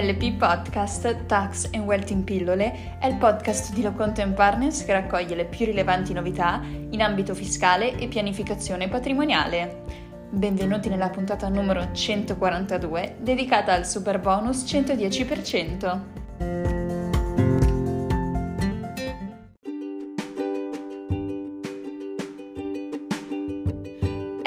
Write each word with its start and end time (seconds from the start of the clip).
LP 0.00 0.34
Podcast 0.34 1.26
Tax 1.26 1.70
and 1.72 1.84
Wealth 1.84 2.10
in 2.10 2.22
Pillole 2.22 2.98
è 3.00 3.06
il 3.08 3.16
podcast 3.16 3.74
di 3.74 3.82
Loconto 3.82 4.24
Partners 4.32 4.84
che 4.84 4.92
raccoglie 4.92 5.34
le 5.34 5.44
più 5.44 5.66
rilevanti 5.66 6.12
novità 6.12 6.62
in 6.62 7.02
ambito 7.02 7.34
fiscale 7.34 7.98
e 7.98 8.06
pianificazione 8.06 8.88
patrimoniale. 8.88 9.82
Benvenuti 10.30 10.88
nella 10.88 11.08
puntata 11.08 11.48
numero 11.48 11.90
142 11.90 13.16
dedicata 13.18 13.72
al 13.72 13.88
super 13.88 14.20
bonus 14.20 14.62
110%. 14.72 16.17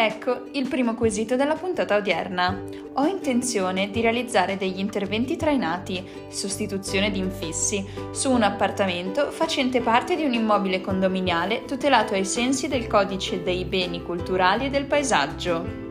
Ecco 0.04 0.45
il 0.54 0.68
primo 0.68 0.95
quesito 0.95 1.36
della 1.36 1.54
puntata 1.54 1.95
odierna. 1.95 2.59
Ho 2.93 3.05
intenzione 3.05 3.91
di 3.91 4.02
realizzare 4.02 4.57
degli 4.57 4.80
interventi 4.80 5.35
trainati, 5.35 6.03
sostituzione 6.27 7.12
di 7.12 7.20
infissi, 7.20 7.85
su 8.09 8.31
un 8.31 8.41
appartamento 8.41 9.29
facente 9.29 9.79
parte 9.79 10.16
di 10.16 10.26
un 10.26 10.34
immobile 10.34 10.81
condominiale 10.81 11.66
tutelato 11.66 12.16
ai 12.16 12.26
sensi 12.26 12.67
del 12.67 12.88
codice 12.88 13.43
dei 13.43 13.63
beni 13.63 14.02
culturali 14.02 14.66
e 14.66 14.70
del 14.71 14.85
paesaggio. 14.85 15.91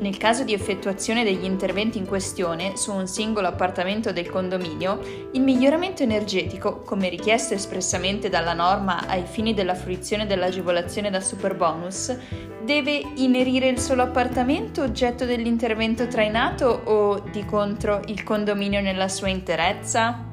Nel 0.00 0.16
caso 0.16 0.44
di 0.44 0.54
effettuazione 0.54 1.24
degli 1.24 1.44
interventi 1.44 1.98
in 1.98 2.06
questione 2.06 2.74
su 2.78 2.90
un 2.90 3.06
singolo 3.06 3.48
appartamento 3.48 4.12
del 4.12 4.30
condominio, 4.30 5.28
il 5.32 5.42
miglioramento 5.42 6.02
energetico, 6.02 6.78
come 6.78 7.10
richiesto 7.10 7.52
espressamente 7.52 8.30
dalla 8.30 8.54
norma 8.54 9.06
ai 9.06 9.24
fini 9.26 9.52
della 9.52 9.74
fruizione 9.74 10.26
dell'agevolazione 10.26 11.10
da 11.10 11.20
superbonus, 11.20 12.16
deve 12.64 13.02
inerire 13.16 13.68
il 13.68 13.78
solo 13.78 14.00
appartamento 14.00 14.82
oggetto 14.82 15.26
dell'intervento 15.26 16.08
trainato 16.08 16.64
o, 16.84 17.20
di 17.30 17.44
contro, 17.44 18.00
il 18.06 18.22
condominio 18.22 18.80
nella 18.80 19.08
sua 19.08 19.28
interezza? 19.28 20.24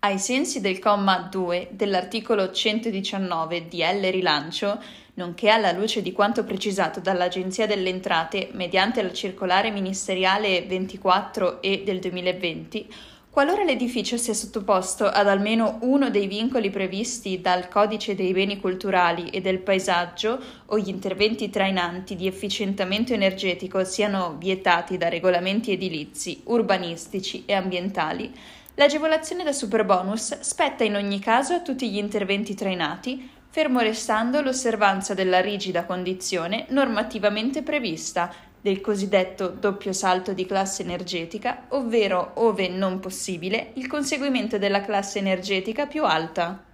Ai 0.00 0.18
sensi 0.18 0.62
del 0.62 0.78
comma 0.78 1.28
2 1.30 1.70
dell'articolo 1.72 2.52
119 2.52 3.68
di 3.68 3.82
L 3.82 4.08
rilancio, 4.10 4.80
nonché 5.18 5.48
alla 5.48 5.72
luce 5.72 6.00
di 6.00 6.12
quanto 6.12 6.44
precisato 6.44 7.00
dall'Agenzia 7.00 7.66
delle 7.66 7.88
Entrate 7.88 8.50
mediante 8.52 9.02
la 9.02 9.12
circolare 9.12 9.72
ministeriale 9.72 10.62
24 10.62 11.60
e 11.60 11.82
del 11.84 11.98
2020, 11.98 12.86
qualora 13.28 13.64
l'edificio 13.64 14.16
sia 14.16 14.32
sottoposto 14.32 15.06
ad 15.06 15.26
almeno 15.26 15.78
uno 15.82 16.08
dei 16.10 16.28
vincoli 16.28 16.70
previsti 16.70 17.40
dal 17.40 17.68
Codice 17.68 18.14
dei 18.14 18.32
beni 18.32 18.60
culturali 18.60 19.28
e 19.30 19.40
del 19.40 19.58
paesaggio 19.58 20.38
o 20.66 20.78
gli 20.78 20.88
interventi 20.88 21.50
trainanti 21.50 22.14
di 22.14 22.28
efficientamento 22.28 23.12
energetico 23.12 23.82
siano 23.82 24.36
vietati 24.38 24.96
da 24.96 25.08
regolamenti 25.08 25.72
edilizi, 25.72 26.42
urbanistici 26.44 27.42
e 27.44 27.54
ambientali, 27.54 28.32
l'agevolazione 28.76 29.42
da 29.42 29.52
superbonus 29.52 30.38
spetta 30.38 30.84
in 30.84 30.94
ogni 30.94 31.18
caso 31.18 31.54
a 31.54 31.60
tutti 31.60 31.90
gli 31.90 31.98
interventi 31.98 32.54
trainati 32.54 33.36
fermo 33.50 33.80
restando 33.80 34.40
l'osservanza 34.40 35.14
della 35.14 35.40
rigida 35.40 35.84
condizione 35.84 36.66
normativamente 36.68 37.62
prevista 37.62 38.32
del 38.60 38.80
cosiddetto 38.80 39.48
doppio 39.48 39.92
salto 39.92 40.32
di 40.32 40.44
classe 40.44 40.82
energetica, 40.82 41.66
ovvero, 41.68 42.32
ove 42.34 42.68
non 42.68 42.98
possibile, 43.00 43.70
il 43.74 43.86
conseguimento 43.86 44.58
della 44.58 44.82
classe 44.82 45.18
energetica 45.18 45.86
più 45.86 46.04
alta. 46.04 46.64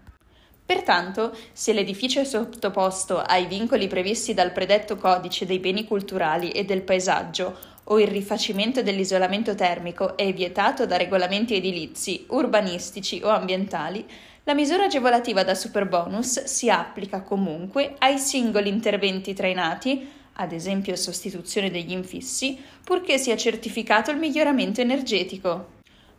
Pertanto, 0.67 1.37
se 1.53 1.75
l'edificio 1.75 2.21
è 2.21 2.25
sottoposto 2.25 3.21
ai 3.21 3.47
vincoli 3.47 3.87
previsti 3.87 4.33
dal 4.33 4.53
predetto 4.53 4.97
codice 4.97 5.45
dei 5.45 5.59
beni 5.59 5.85
culturali 5.85 6.51
e 6.53 6.65
del 6.65 6.81
paesaggio 6.81 7.73
o 7.85 8.01
il 8.01 8.07
rifacimento 8.07 8.83
dell'isolamento 8.83 9.55
termico 9.55 10.17
è 10.17 10.33
vietato 10.33 10.87
da 10.87 10.97
regolamenti 10.97 11.55
edilizi, 11.55 12.25
urbanistici 12.29 13.21
o 13.23 13.29
ambientali, 13.29 14.07
la 14.47 14.55
misura 14.55 14.85
agevolativa 14.85 15.43
da 15.43 15.55
superbonus 15.55 16.45
si 16.45 16.69
applica 16.69 17.23
comunque 17.23 17.95
ai 17.99 18.19
singoli 18.19 18.69
interventi 18.69 19.33
trainati, 19.33 20.07
ad 20.35 20.53
esempio 20.53 20.97
sostituzione 20.97 21.71
degli 21.71 21.93
infissi, 21.93 22.63
purché 22.85 23.17
sia 23.17 23.37
certificato 23.37 24.11
il 24.11 24.19
miglioramento 24.19 24.83
energetico. 24.83 25.73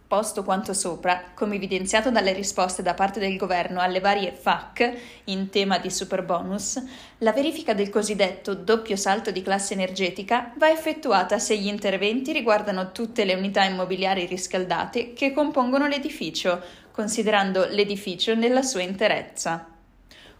Posto 0.07 0.43
quanto 0.43 0.73
sopra, 0.73 1.31
come 1.33 1.55
evidenziato 1.55 2.09
dalle 2.09 2.31
risposte 2.31 2.81
da 2.81 2.93
parte 2.93 3.19
del 3.19 3.37
governo 3.37 3.79
alle 3.79 3.99
varie 3.99 4.31
FAC 4.31 4.93
in 5.25 5.49
tema 5.49 5.77
di 5.77 5.89
superbonus, 5.89 6.81
la 7.19 7.31
verifica 7.31 7.73
del 7.73 7.89
cosiddetto 7.89 8.53
doppio 8.53 8.95
salto 8.95 9.31
di 9.31 9.41
classe 9.41 9.73
energetica 9.73 10.53
va 10.57 10.69
effettuata 10.69 11.37
se 11.39 11.57
gli 11.57 11.67
interventi 11.67 12.31
riguardano 12.33 12.91
tutte 12.91 13.25
le 13.25 13.33
unità 13.33 13.63
immobiliari 13.63 14.25
riscaldate 14.25 15.13
che 15.13 15.33
compongono 15.33 15.87
l'edificio, 15.87 16.61
considerando 16.95 17.65
l'edificio 17.65 18.35
nella 18.35 18.61
sua 18.61 18.81
interezza. 18.81 19.67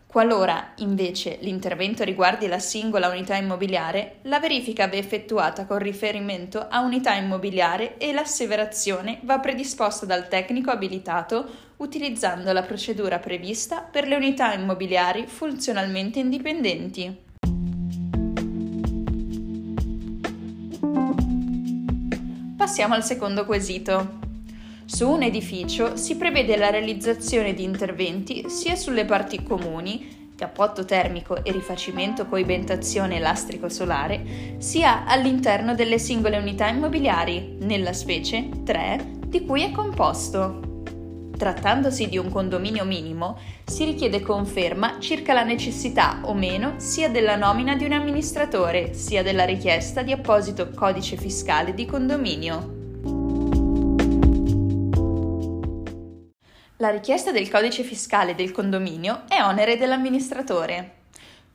Qualora, 0.08 0.72
invece, 0.78 1.38
l'intervento 1.42 2.06
riguardi 2.06 2.48
la 2.48 2.60
singola 2.60 3.10
unità 3.10 3.36
immobiliare, 3.36 4.20
la 4.22 4.40
verifica 4.40 4.88
va 4.88 4.96
effettuata 4.96 5.66
con 5.66 5.80
riferimento 5.80 6.66
a 6.70 6.80
unità 6.80 7.14
immobiliare 7.16 7.98
e 7.98 8.14
l'asseverazione 8.14 9.20
va 9.24 9.40
predisposta 9.40 10.06
dal 10.06 10.30
tecnico 10.30 10.72
abilitato 10.72 11.74
utilizzando 11.78 12.54
la 12.54 12.62
procedura 12.62 13.20
prevista 13.20 13.82
per 13.82 14.08
le 14.08 14.16
unità 14.16 14.54
immobiliari 14.54 15.28
funzionalmente 15.28 16.20
indipendenti. 16.20 17.24
Passiamo 22.56 22.94
al 22.94 23.04
secondo 23.04 23.44
quesito. 23.44 24.25
Su 24.88 25.10
un 25.10 25.24
edificio 25.24 25.98
si 25.98 26.16
prevede 26.16 26.56
la 26.58 26.70
realizzazione 26.70 27.56
di 27.56 27.64
interventi 27.64 28.50
sia 28.50 28.76
sulle 28.76 29.04
parti 29.04 29.42
comuni, 29.42 30.30
cappotto 30.36 30.86
termico 30.86 31.44
e 31.44 31.52
rifacimento 31.52 32.28
coibentazione 32.28 33.20
lastrico 33.20 33.68
solare, 33.68 34.56
sia 34.60 35.06
all'interno 35.06 35.74
delle 35.74 35.98
singole 35.98 36.38
unità 36.38 36.68
immobiliari, 36.68 37.58
nella 37.62 37.94
specie 37.94 38.48
3, 38.64 39.22
di 39.26 39.44
cui 39.44 39.64
è 39.64 39.72
composto. 39.72 40.60
Trattandosi 41.36 42.08
di 42.08 42.20
un 42.20 42.30
condominio 42.30 42.86
minimo, 42.86 43.40
si 43.66 43.86
richiede 43.86 44.22
conferma 44.22 45.00
circa 45.00 45.34
la 45.34 45.44
necessità 45.44 46.20
o 46.22 46.36
meno 46.36 46.76
sia 46.78 47.10
della 47.10 47.36
nomina 47.36 47.76
di 47.76 47.86
un 47.86 47.94
amministratore, 47.94 48.94
sia 48.94 49.24
della 49.24 49.46
richiesta 49.46 50.04
di 50.04 50.12
apposito 50.12 50.70
codice 50.70 51.18
fiscale 51.18 51.74
di 51.74 51.86
condominio. 51.86 52.75
La 56.80 56.90
richiesta 56.90 57.32
del 57.32 57.50
codice 57.50 57.84
fiscale 57.84 58.36
del 58.36 58.52
condominio 58.52 59.22
è 59.30 59.42
onere 59.42 59.78
dell'amministratore. 59.78 61.04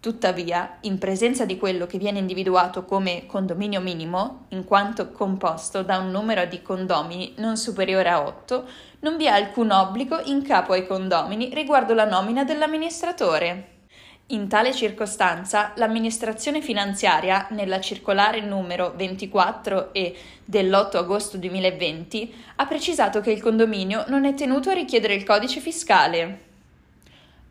Tuttavia, 0.00 0.78
in 0.82 0.96
presenza 0.96 1.44
di 1.44 1.58
quello 1.58 1.86
che 1.86 1.98
viene 1.98 2.18
individuato 2.18 2.86
come 2.86 3.26
condominio 3.26 3.82
minimo, 3.82 4.46
in 4.48 4.64
quanto 4.64 5.10
composto 5.10 5.82
da 5.82 5.98
un 5.98 6.10
numero 6.10 6.46
di 6.46 6.62
condomini 6.62 7.34
non 7.36 7.58
superiore 7.58 8.08
a 8.08 8.22
8, 8.22 8.68
non 9.00 9.18
vi 9.18 9.26
è 9.26 9.28
alcun 9.28 9.70
obbligo 9.72 10.22
in 10.24 10.42
capo 10.42 10.72
ai 10.72 10.86
condomini 10.86 11.52
riguardo 11.52 11.92
la 11.92 12.06
nomina 12.06 12.42
dell'amministratore. 12.42 13.79
In 14.32 14.46
tale 14.46 14.72
circostanza, 14.72 15.72
l'amministrazione 15.74 16.60
finanziaria, 16.60 17.48
nella 17.50 17.80
circolare 17.80 18.40
numero 18.40 18.92
24 18.94 19.92
e 19.92 20.14
dell'8 20.44 20.98
agosto 20.98 21.36
2020, 21.36 22.32
ha 22.54 22.66
precisato 22.66 23.20
che 23.20 23.32
il 23.32 23.42
condominio 23.42 24.04
non 24.06 24.24
è 24.24 24.34
tenuto 24.34 24.70
a 24.70 24.74
richiedere 24.74 25.14
il 25.14 25.24
codice 25.24 25.58
fiscale. 25.58 26.42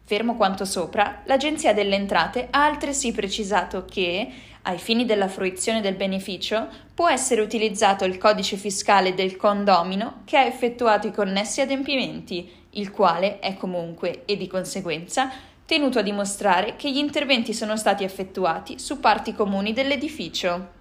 Fermo 0.06 0.38
quanto 0.38 0.64
sopra, 0.64 1.22
l'Agenzia 1.26 1.74
delle 1.74 1.96
Entrate 1.96 2.48
ha 2.50 2.64
altresì 2.64 3.12
precisato 3.12 3.84
che, 3.84 4.32
ai 4.62 4.78
fini 4.78 5.04
della 5.04 5.28
fruizione 5.28 5.82
del 5.82 5.96
beneficio, 5.96 6.66
può 6.94 7.10
essere 7.10 7.42
utilizzato 7.42 8.06
il 8.06 8.18
codice 8.18 8.56
fiscale 8.56 9.14
del 9.14 9.36
condomino 9.36 10.22
che 10.24 10.38
ha 10.38 10.46
effettuato 10.46 11.08
i 11.08 11.12
connessi 11.12 11.60
adempimenti, 11.60 12.50
il 12.72 12.92
quale 12.92 13.40
è 13.40 13.56
comunque 13.56 14.24
e 14.24 14.38
di 14.38 14.48
conseguenza 14.48 15.30
tenuto 15.70 16.00
a 16.00 16.02
dimostrare 16.02 16.76
che 16.78 16.92
gli 16.92 16.98
interventi 16.98 17.54
sono 17.54 17.78
stati 17.78 18.04
effettuati 18.04 18.80
su 18.80 19.00
parti 19.00 19.36
comuni 19.36 19.72
dell'edificio. 19.72 20.78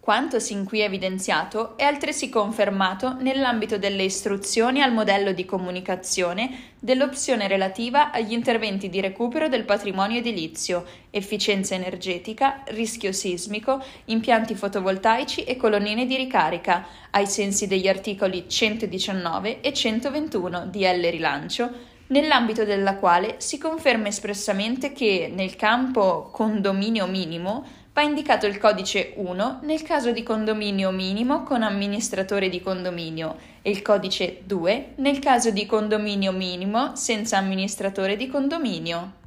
Quanto 0.00 0.40
sin 0.40 0.64
qui 0.64 0.80
evidenziato 0.80 1.76
è 1.76 1.84
altresì 1.84 2.28
confermato 2.28 3.14
nell'ambito 3.20 3.78
delle 3.78 4.02
istruzioni 4.02 4.82
al 4.82 4.92
modello 4.92 5.30
di 5.30 5.44
comunicazione 5.44 6.72
dell'opzione 6.80 7.46
relativa 7.46 8.10
agli 8.10 8.32
interventi 8.32 8.88
di 8.88 9.00
recupero 9.00 9.46
del 9.46 9.62
patrimonio 9.62 10.18
edilizio, 10.18 10.84
efficienza 11.10 11.76
energetica, 11.76 12.64
rischio 12.70 13.12
sismico, 13.12 13.80
impianti 14.06 14.56
fotovoltaici 14.56 15.44
e 15.44 15.54
colonnine 15.54 16.06
di 16.06 16.16
ricarica, 16.16 16.84
ai 17.12 17.28
sensi 17.28 17.68
degli 17.68 17.86
articoli 17.86 18.48
119 18.48 19.60
e 19.60 19.72
121 19.72 20.66
di 20.66 20.80
L 20.80 21.08
Rilancio, 21.08 21.91
nell'ambito 22.12 22.64
della 22.64 22.96
quale 22.96 23.36
si 23.38 23.56
conferma 23.58 24.06
espressamente 24.06 24.92
che 24.92 25.32
nel 25.34 25.56
campo 25.56 26.28
condominio 26.30 27.06
minimo 27.06 27.64
va 27.94 28.02
indicato 28.02 28.46
il 28.46 28.58
codice 28.58 29.14
1 29.16 29.60
nel 29.62 29.82
caso 29.82 30.12
di 30.12 30.22
condominio 30.22 30.90
minimo 30.90 31.42
con 31.42 31.62
amministratore 31.62 32.50
di 32.50 32.60
condominio 32.60 33.36
e 33.62 33.70
il 33.70 33.80
codice 33.80 34.42
2 34.44 34.92
nel 34.96 35.18
caso 35.18 35.50
di 35.50 35.64
condominio 35.64 36.32
minimo 36.32 36.94
senza 36.94 37.38
amministratore 37.38 38.16
di 38.16 38.28
condominio. 38.28 39.20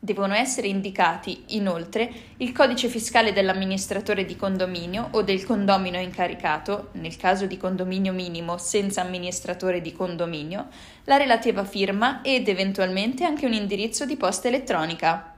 Devono 0.00 0.34
essere 0.34 0.68
indicati, 0.68 1.42
inoltre, 1.48 2.08
il 2.36 2.52
codice 2.52 2.86
fiscale 2.86 3.32
dell'amministratore 3.32 4.24
di 4.24 4.36
condominio 4.36 5.08
o 5.10 5.22
del 5.22 5.44
condomino 5.44 5.98
incaricato, 5.98 6.90
nel 6.92 7.16
caso 7.16 7.46
di 7.46 7.56
condominio 7.56 8.12
minimo 8.12 8.58
senza 8.58 9.00
amministratore 9.00 9.80
di 9.80 9.92
condominio, 9.92 10.68
la 11.04 11.16
relativa 11.16 11.64
firma 11.64 12.22
ed 12.22 12.46
eventualmente 12.46 13.24
anche 13.24 13.44
un 13.44 13.52
indirizzo 13.52 14.06
di 14.06 14.16
posta 14.16 14.46
elettronica. 14.46 15.34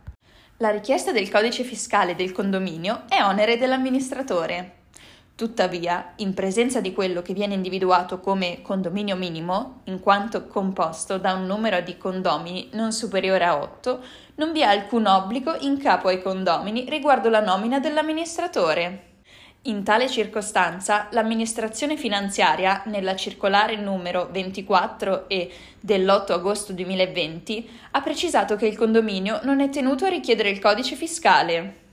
La 0.59 0.69
richiesta 0.69 1.11
del 1.11 1.31
codice 1.31 1.65
fiscale 1.65 2.15
del 2.15 2.33
condominio 2.33 3.05
è 3.09 3.23
onere 3.23 3.57
dell'amministratore. 3.57 4.80
Tuttavia, 5.41 6.13
in 6.17 6.35
presenza 6.35 6.83
di 6.83 6.93
quello 6.93 7.23
che 7.23 7.33
viene 7.33 7.55
individuato 7.55 8.21
come 8.21 8.61
condominio 8.61 9.17
minimo, 9.17 9.81
in 9.85 9.99
quanto 9.99 10.47
composto 10.47 11.17
da 11.17 11.33
un 11.33 11.47
numero 11.47 11.81
di 11.81 11.97
condomini 11.97 12.69
non 12.73 12.93
superiore 12.93 13.45
a 13.45 13.57
8, 13.57 14.05
non 14.35 14.53
vi 14.53 14.61
è 14.61 14.65
alcun 14.65 15.07
obbligo 15.07 15.57
in 15.61 15.79
capo 15.79 16.09
ai 16.09 16.21
condomini 16.21 16.85
riguardo 16.91 17.31
la 17.31 17.41
nomina 17.41 17.81
dell'amministratore. 17.81 19.13
In 19.63 19.83
tale 19.83 20.11
circostanza, 20.11 21.09
l'amministrazione 21.13 21.97
finanziaria, 21.97 22.83
nella 22.85 23.17
circolare 23.17 23.77
numero 23.77 24.29
24 24.31 25.27
e 25.27 25.51
dell'8 25.81 26.33
agosto 26.33 26.75
2020, 26.75 27.71
ha 27.93 28.03
precisato 28.03 28.57
che 28.57 28.67
il 28.67 28.77
condominio 28.77 29.41
non 29.45 29.61
è 29.61 29.71
tenuto 29.71 30.05
a 30.05 30.09
richiedere 30.09 30.51
il 30.51 30.61
codice 30.61 30.97
fiscale. 30.97 31.89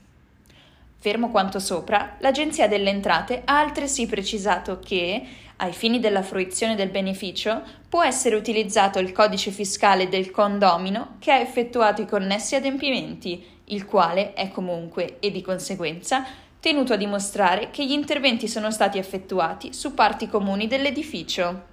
Fermo 1.00 1.30
quanto 1.30 1.60
sopra, 1.60 2.16
l'Agenzia 2.18 2.66
delle 2.66 2.90
Entrate 2.90 3.42
ha 3.44 3.60
altresì 3.60 4.06
precisato 4.06 4.80
che, 4.84 5.24
ai 5.54 5.72
fini 5.72 6.00
della 6.00 6.22
fruizione 6.22 6.74
del 6.74 6.90
beneficio, 6.90 7.62
può 7.88 8.02
essere 8.02 8.34
utilizzato 8.34 8.98
il 8.98 9.12
codice 9.12 9.52
fiscale 9.52 10.08
del 10.08 10.32
condomino 10.32 11.14
che 11.20 11.30
ha 11.30 11.38
effettuato 11.38 12.02
i 12.02 12.06
connessi 12.06 12.56
adempimenti, 12.56 13.44
il 13.66 13.84
quale 13.84 14.32
è 14.32 14.50
comunque, 14.50 15.18
e 15.20 15.30
di 15.30 15.40
conseguenza, 15.40 16.26
tenuto 16.58 16.94
a 16.94 16.96
dimostrare 16.96 17.70
che 17.70 17.86
gli 17.86 17.92
interventi 17.92 18.48
sono 18.48 18.72
stati 18.72 18.98
effettuati 18.98 19.72
su 19.72 19.94
parti 19.94 20.26
comuni 20.26 20.66
dell'edificio. 20.66 21.67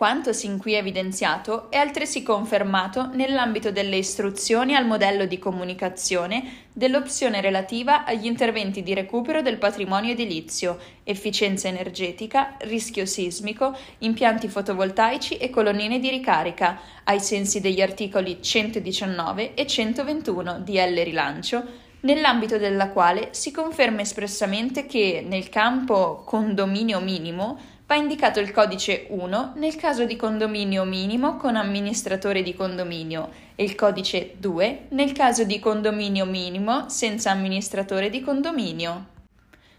Quanto 0.00 0.32
sin 0.32 0.56
qui 0.56 0.72
evidenziato 0.72 1.70
è 1.70 1.76
altresì 1.76 2.22
confermato 2.22 3.10
nell'ambito 3.12 3.70
delle 3.70 3.96
istruzioni 3.96 4.74
al 4.74 4.86
modello 4.86 5.26
di 5.26 5.38
comunicazione 5.38 6.68
dell'opzione 6.72 7.42
relativa 7.42 8.06
agli 8.06 8.24
interventi 8.24 8.82
di 8.82 8.94
recupero 8.94 9.42
del 9.42 9.58
patrimonio 9.58 10.12
edilizio, 10.12 10.78
efficienza 11.04 11.68
energetica, 11.68 12.56
rischio 12.60 13.04
sismico, 13.04 13.76
impianti 13.98 14.48
fotovoltaici 14.48 15.36
e 15.36 15.50
colonnine 15.50 15.98
di 15.98 16.08
ricarica, 16.08 16.80
ai 17.04 17.20
sensi 17.20 17.60
degli 17.60 17.82
articoli 17.82 18.38
119 18.40 19.52
e 19.52 19.66
121 19.66 20.60
di 20.60 20.78
L 20.78 21.02
Rilancio 21.04 21.88
nell'ambito 22.00 22.56
della 22.56 22.88
quale 22.88 23.28
si 23.32 23.50
conferma 23.50 24.00
espressamente 24.00 24.86
che 24.86 25.22
nel 25.28 25.50
campo 25.50 26.22
condominio 26.24 27.00
minimo 27.00 27.58
va 27.90 27.96
indicato 27.96 28.38
il 28.38 28.52
codice 28.52 29.06
1 29.08 29.54
nel 29.56 29.74
caso 29.74 30.04
di 30.04 30.14
condominio 30.14 30.84
minimo 30.84 31.36
con 31.36 31.56
amministratore 31.56 32.40
di 32.40 32.54
condominio 32.54 33.30
e 33.56 33.64
il 33.64 33.74
codice 33.74 34.34
2 34.38 34.86
nel 34.90 35.10
caso 35.10 35.42
di 35.42 35.58
condominio 35.58 36.24
minimo 36.24 36.88
senza 36.88 37.32
amministratore 37.32 38.08
di 38.08 38.20
condominio. 38.20 39.06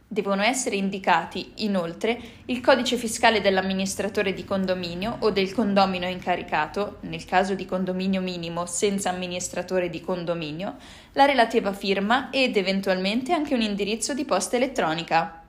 Devono 0.10 0.42
essere 0.42 0.76
indicati, 0.76 1.54
inoltre, 1.60 2.20
il 2.48 2.60
codice 2.60 2.98
fiscale 2.98 3.40
dell'amministratore 3.40 4.34
di 4.34 4.44
condominio 4.44 5.16
o 5.20 5.32
del 5.32 5.54
condomino 5.54 6.06
incaricato, 6.06 6.98
nel 7.04 7.24
caso 7.24 7.56
di 7.56 7.64
condominio 7.66 8.20
minimo 8.20 8.66
senza 8.66 9.10
amministratore 9.10 9.90
di 9.90 10.02
condominio, 10.02 10.76
la 11.14 11.24
relativa 11.24 11.72
firma 11.72 12.30
ed 12.30 12.58
eventualmente 12.58 13.32
anche 13.32 13.54
un 13.54 13.62
indirizzo 13.62 14.14
di 14.14 14.26
posta 14.26 14.58
elettronica. 14.58 15.41